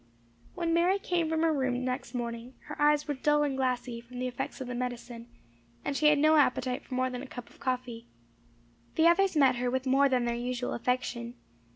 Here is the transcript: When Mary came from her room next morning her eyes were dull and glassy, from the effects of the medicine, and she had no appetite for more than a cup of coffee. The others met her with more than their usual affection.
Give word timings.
When 0.55 0.73
Mary 0.73 0.97
came 0.97 1.29
from 1.29 1.43
her 1.43 1.53
room 1.53 1.85
next 1.85 2.15
morning 2.15 2.55
her 2.65 2.81
eyes 2.81 3.07
were 3.07 3.13
dull 3.13 3.43
and 3.43 3.55
glassy, 3.55 4.01
from 4.01 4.17
the 4.17 4.25
effects 4.27 4.59
of 4.59 4.65
the 4.67 4.73
medicine, 4.73 5.27
and 5.85 5.95
she 5.95 6.07
had 6.07 6.17
no 6.17 6.37
appetite 6.37 6.83
for 6.83 6.95
more 6.95 7.11
than 7.11 7.21
a 7.21 7.27
cup 7.27 7.51
of 7.51 7.59
coffee. 7.59 8.07
The 8.95 9.05
others 9.05 9.37
met 9.37 9.57
her 9.57 9.69
with 9.69 9.85
more 9.85 10.09
than 10.09 10.25
their 10.25 10.33
usual 10.33 10.73
affection. 10.73 11.35